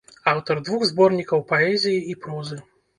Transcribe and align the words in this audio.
Аўтар 0.31 0.61
двух 0.69 0.87
зборнікаў 0.93 1.47
паэзіі 1.55 2.05
і 2.15 2.21
прозы. 2.27 2.63